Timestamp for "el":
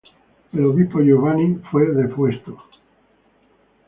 0.51-0.65